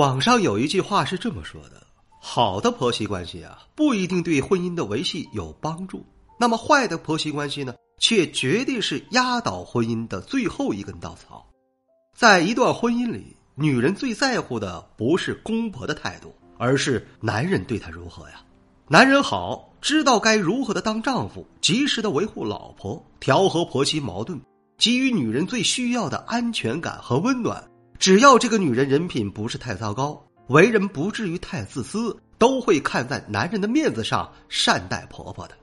[0.00, 1.86] 网上有一句话是这么说的
[2.22, 5.98] ：“好的婆媳关系啊，不一定对婚姻的维系有帮助；
[6.38, 11.46] 那么坏的婆媳关系呢，却绝对是压倒婚姻的最后一根稻草。”
[12.16, 18.42] 在一段婚姻里，女人最在乎的不是公婆的态度，而是男人对她如何呀？
[18.88, 24.40] 男人好，知道该如何的当丈夫，及时的维护老婆，调和婆媳矛盾，
[24.78, 27.62] 给予女人最需要的安全感和温暖。
[28.00, 35.54] 只要这个女人人品不是太糟糕，为人不至于太自私，都会看在男人的面子上善待婆婆的。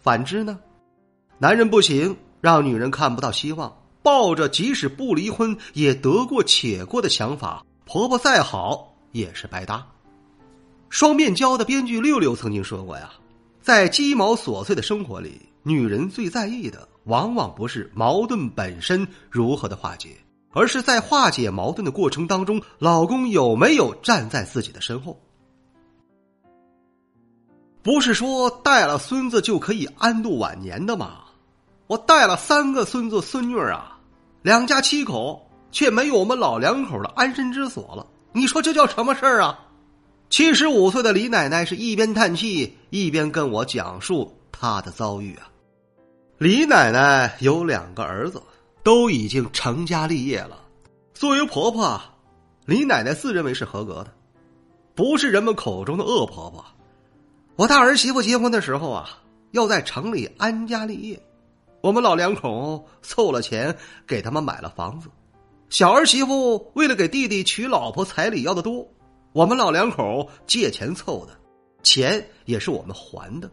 [0.00, 0.58] 反之呢，
[1.36, 3.70] 男人不行，让女人看不到希望，
[4.02, 9.86] 抱着即使不离婚也得过且过的想法，婆婆再好也是白搭。
[10.88, 13.10] 双面胶的编剧六六曾经说过呀，
[13.60, 20.16] 在鸡毛琐碎的生活里，女人最在意的往往不是矛盾本身如何的化解，
[20.52, 25.18] 而是在化解矛盾的过程当中，老公有没有站在自己的身后。
[27.82, 31.20] 不是说带了孙子就可以安度晚年的吗？
[31.86, 33.98] 我带了三个孙子孙女啊，
[34.42, 38.06] 两家七口却没有我们老两口的安身之所了。
[38.32, 39.58] 你说这叫什么事儿啊？
[40.28, 45.48] 七十五岁的李奶奶是一边叹气一边跟我讲述她的遭遇啊。
[46.36, 48.42] 李奶奶有两个儿子，
[48.88, 50.64] 都已经成家立业了。
[51.12, 52.00] 作为婆婆，
[52.64, 54.10] 李奶奶自认为是合格的，
[54.94, 56.64] 不是人们口中的恶婆婆。
[57.56, 59.10] 我大儿媳妇结婚的时候啊，
[59.50, 61.22] 要在城里安家立业，
[61.82, 65.10] 我们老两口凑了钱给他们买了房子。
[65.68, 68.88] 小儿媳妇为了给弟弟娶老婆，彩礼要的多。
[69.34, 71.38] 我们老两口借钱凑的，
[71.82, 73.50] 钱也是我们还的。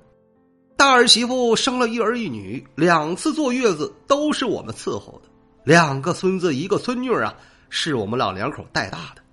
[0.85, 5.29] 大儿媳妇生了一儿一女，两次坐月子都是我们伺候的。
[5.63, 7.34] 两个孙子一个孙女啊，
[7.72, 9.24] 是我们老两口带大的。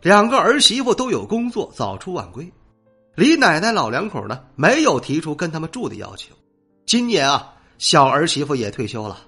[0.00, 2.50] 两个儿媳妇都有工作，早出晚归。
[3.14, 6.34] 李奶奶老两口呢，没有提出跟他们住的要求。
[6.86, 9.18] 今年啊，小儿媳妇也退休了，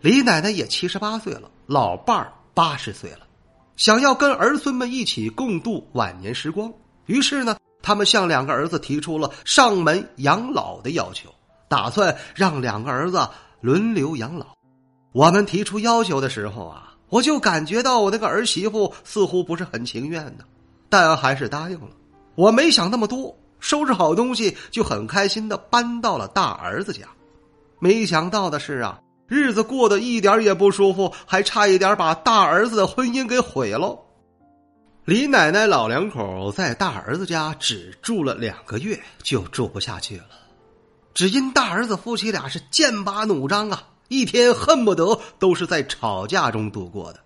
[0.00, 3.26] 李奶奶也七十八岁了，老伴儿八十岁了。
[3.74, 6.72] 想要跟儿孙们一起共度晚年时光，
[7.06, 11.28] 于是呢，他们向两个儿子提出了上门养老的要求，
[11.68, 13.28] 打算让两个儿子
[13.60, 14.46] 轮流养老。
[15.12, 20.44] 我们提出要求的时候啊，我就感觉到我那个儿媳妇似乎不是很情愿的，
[20.88, 21.90] 但还是答应了。
[22.34, 27.02] 我没想那么多，收拾好东西就很开心的搬到了大儿子家。
[27.78, 28.98] 没想到的是啊。
[29.26, 33.98] 日子过得一点也不舒服，还差一点把大儿子的婚姻给毁了。
[35.04, 40.24] 李奶奶老两口在大儿子家只住了两个月，就住不下去了。
[41.12, 47.20] 只因大儿子夫妻俩是剑拔弩张啊，一天恨不得都是在吵架中度过的。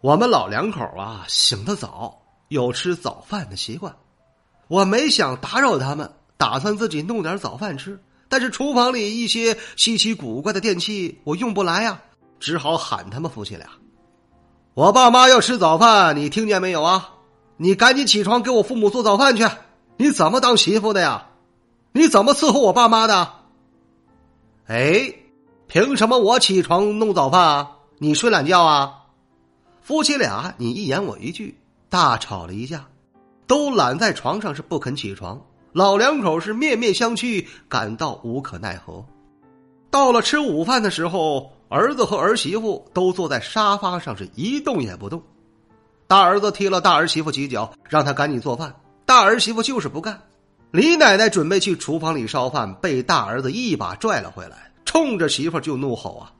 [0.00, 3.94] 我们老两口啊，醒得早，有吃早饭的习惯。
[4.68, 8.00] 我没想打扰他们，打算自己弄点早饭吃。
[8.30, 12.00] 但是厨房里一些稀奇古怪的电器我用不来呀，
[12.40, 13.68] 只好喊他们夫妻俩。
[14.74, 17.10] 我爸妈要吃早饭，你听见没有啊？
[17.58, 19.46] 你赶紧起床给我父母做早饭去。
[19.98, 21.28] 你怎么当媳妇的呀？
[21.92, 23.28] 你怎么伺候我爸妈的？
[24.66, 25.14] 哎，
[25.68, 27.70] 凭什么我起床弄早饭啊？
[27.98, 29.04] 你睡懒觉啊？
[29.80, 31.56] 夫妻俩你一言我一句，
[31.88, 32.84] 大吵了一架，
[33.46, 35.40] 都懒在床上是不肯起床。
[35.70, 39.04] 老两口是面面相觑，感到无可奈何。
[39.88, 45.20] 到了吃午饭的时候，儿子和儿媳妇都坐在沙发上，是一动也不动。
[46.06, 48.72] 大儿子踢了大儿媳妇几脚，让他赶紧做饭。
[49.04, 50.22] 大儿媳妇就是不干。
[50.70, 56.30] 李奶奶准备去厨房里烧饭，被大儿子一把拽了回来，冲着媳妇就怒吼啊：“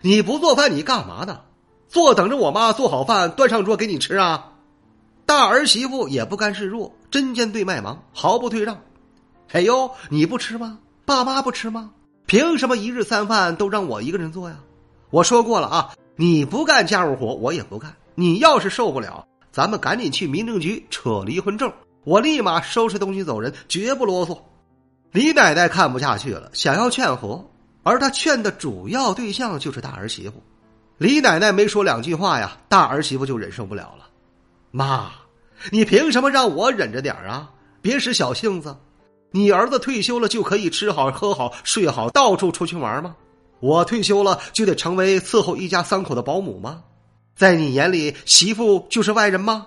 [0.00, 1.40] 你不做饭，你干嘛呢？
[1.86, 4.50] 坐等着我妈做好饭端上桌给你吃啊！”
[5.26, 8.78] 大儿媳妇也不甘示弱，针尖对麦芒，毫不退让。
[9.52, 10.78] 哎呦，你不吃吗？
[11.04, 11.90] 爸妈不吃吗？
[12.24, 14.56] 凭什么一日三饭都让我一个人做呀？
[15.10, 17.92] 我说过了啊，你不干家务活，我也不干。
[18.14, 21.72] 你要是受不了，咱们赶紧去民政局扯离婚证，
[22.04, 24.38] 我立马收拾东西走人，绝不啰嗦。
[25.12, 27.44] 李奶奶看不下去了，想要劝和，
[27.82, 30.34] 而她劝的主要对象就是大儿媳妇。
[30.98, 34.06] 李奶奶没说两句话呀，大儿媳妇就忍受不了了。
[34.70, 35.10] 妈，
[35.70, 37.50] 你凭什么让我忍着点啊？
[37.82, 38.76] 别使小性子。
[39.32, 43.16] 你儿子退休了就可以吃好喝好睡好，到处出去玩吗？
[43.60, 46.82] 我退休了就得成为伺候一家三口的保姆吗？
[47.36, 49.66] 在你眼里，媳妇就是外人吗？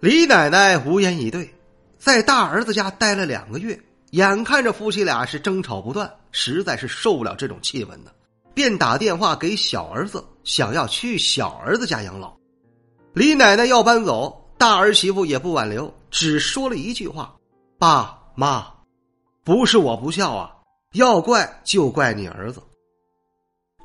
[0.00, 1.52] 李奶奶无言以对，
[1.98, 3.78] 在大儿子家待了两个月，
[4.10, 8.10] 眼看着夫妻俩是争吵不断，实在是受不了这种气氛呢，
[8.52, 12.36] 便打电话给小儿子，想要去小儿子家养老。
[13.12, 17.34] 李奶奶要搬走，大儿媳妇也不挽留，只说了一句话
[17.78, 18.66] ：“爸妈，
[19.44, 20.50] 不是我不孝啊，
[20.94, 22.60] 要怪就怪你儿子。”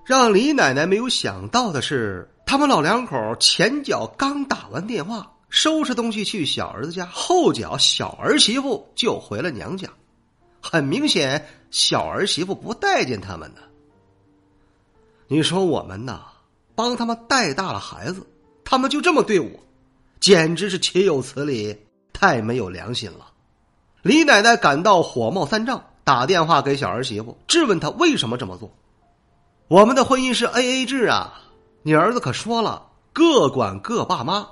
[0.07, 2.25] 让李奶奶没有想到的是。
[2.45, 9.89] 他们老两口前脚刚打完电话，收拾东西去小儿子家，后脚小儿媳妇就回了娘家。
[10.62, 13.59] 很明显，小儿媳妇不待见他们呢。
[15.27, 16.21] 你说我们呐，
[16.74, 18.25] 帮他们带大了孩子，
[18.63, 19.50] 他们就这么对我，
[20.21, 21.77] 简直是岂有此理，
[22.13, 23.27] 太没有良心了。
[24.03, 28.71] 李奶奶感到火冒三丈，打电话给小儿媳妇，质问他为什么这么做。
[29.69, 31.41] 我们的婚姻是 A A 制啊。
[31.83, 34.47] 你儿子可说了，各管各爸妈。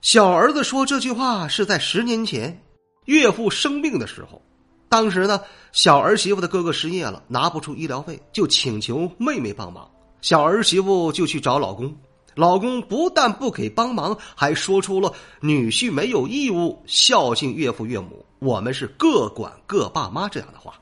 [0.00, 2.60] 小儿子说这句话是在十年前，
[3.04, 4.42] 岳父生病的时候。
[4.88, 5.40] 当时呢，
[5.70, 9.88] 小儿媳妇的哥哥失业了，拿不出医疗费，就请求妹妹帮忙。
[10.22, 11.94] 小儿媳妇就去找老公，
[12.34, 20.74] 老公不但不给帮忙，还说出了女婿没有义务孝敬岳父岳母，我们是各管各爸妈这样的话。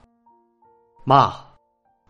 [1.04, 1.34] 妈，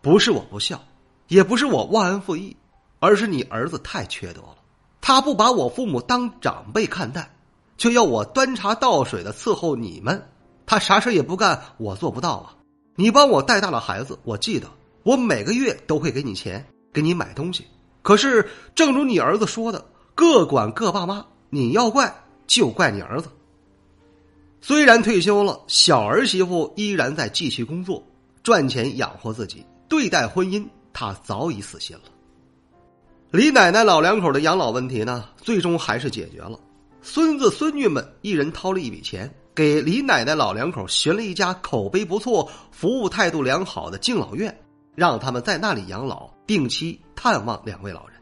[0.01, 0.79] 不是我不孝，
[1.27, 2.55] 也不是我忘恩负义。
[2.99, 4.57] 而是你儿子太缺德了，
[5.01, 7.31] 他不把我父母当长辈看待，
[7.77, 10.29] 却要我端茶倒水的伺候你们。
[10.65, 12.55] 他啥事也不干，我做不到啊！
[12.95, 14.67] 你帮我带大了孩子，我记得
[15.03, 17.67] 我每个月都会给你钱，给你买东西。
[18.01, 19.85] 可是，正如你儿子说的，
[20.15, 23.29] 各管各爸妈，你要怪就怪你儿子。
[24.59, 28.03] 虽然退休了，小儿媳妇依然在继续工作，
[28.41, 29.63] 赚钱养活自己。
[29.87, 30.67] 对待婚姻，
[30.99, 32.05] 他早已死心了。
[33.29, 36.59] 李奶奶老两口的养老问题呢，最终还是解决了。
[37.03, 44.59] 孙子孙女们一人掏了一笔钱，给李奶奶老两口寻了一家口碑不错、服务态度良好的敬老院，
[44.95, 48.19] 让他们在那里养老，定期探望两位老人。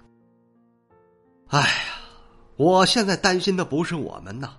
[1.48, 1.96] 哎呀，
[2.58, 4.50] 我现在担心的不是我们呐，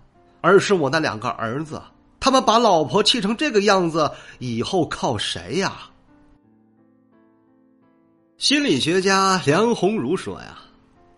[0.41, 1.83] 而是我那两个儿子，
[2.19, 5.91] 他们把老婆气成这个样子，以后靠谁呀？
[8.39, 10.59] 心理学家梁鸿儒说：“呀，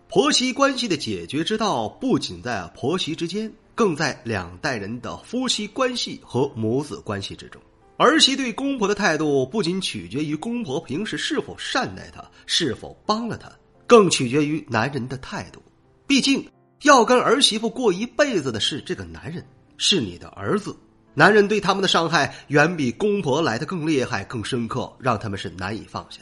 [0.07, 7.61] 婆媳关系的解决之道不仅在婆媳之间，更在两代人的夫妻关系和母子关系之中。
[7.97, 13.51] 儿媳对公婆的态度，不仅取决于公婆平时是否善待她，是否帮了她，
[13.85, 15.61] 更取决于男人的态度。
[16.07, 16.49] 毕竟，
[16.83, 19.45] 要跟儿媳妇过一辈子的是这个男人，
[19.75, 20.73] 是你的儿子。
[21.15, 26.21] 男人对他们的伤害，远比公婆来的更厉害、更深刻，让他们是难以放下。”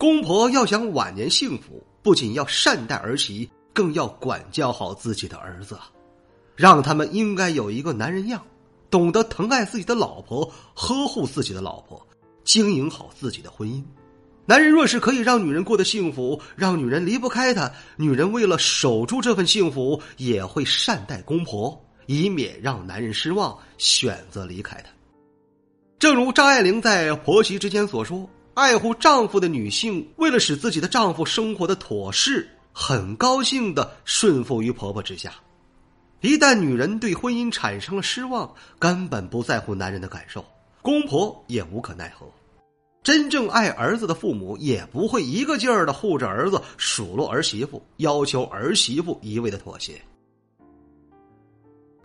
[0.00, 5.78] 公婆要想晚年幸福，不仅要善待儿媳，更要管教好自己的儿子，
[6.56, 8.42] 让他们应该有一个男人样，
[8.88, 12.00] 懂得疼爱自己的老婆，呵护自己的老婆，
[12.44, 13.84] 经营好自己的婚姻。
[14.46, 24.90] 男人若是可以让女人过得幸福，让女人离不开他，女人为了守住这份幸福，也会善待公婆，以免让男人失望，选择离开他。
[25.98, 28.26] 正如张爱玲在《婆媳之间》所说。
[28.54, 35.34] 爱护丈夫的女性，为了使自己的丈夫生活的妥适，很高兴的顺服于婆婆之下。
[36.20, 40.44] 一旦女人对婚姻产生了失望，根本不在乎男人的感受，
[40.82, 42.26] 公婆也无可奈何。
[43.02, 49.98] 真正爱儿子的父母，也不会一个劲儿的护着儿子，数落儿媳妇，要求儿媳妇一味的妥协。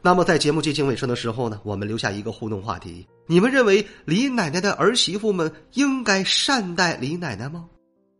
[0.06, 7.66] 那么，在节目接近尾声的时候呢，我们留下一个互动话题：你们认为李奶奶的儿媳妇们应该善待李奶奶吗？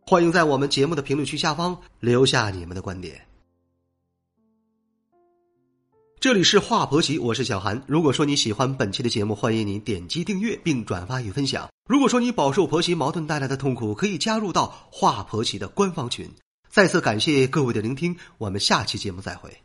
[0.04, 3.24] 欢迎在我们节目的评论区下方留下你们的观点。
[6.18, 7.80] 这里是华婆媳，我是小韩。
[7.86, 11.68] 如果说你喜欢本期的节目，欢迎您点击订阅并转发与分享。
[11.88, 16.28] 如果说你饱受婆媳矛盾带来的痛苦，可以加入到华婆媳的官方群。
[16.68, 19.56] 再次感谢各位的聆听，我们下期节目再会。